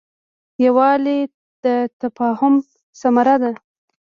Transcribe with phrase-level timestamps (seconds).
[0.65, 1.19] یووالی
[1.63, 1.65] د
[2.01, 2.53] تفاهم
[2.99, 3.51] ثمره ده.